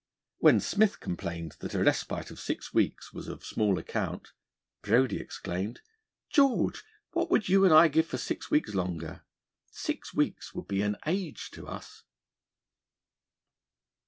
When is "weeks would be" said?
10.11-10.81